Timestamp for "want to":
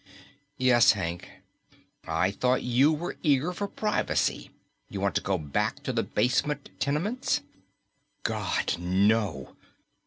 4.99-5.21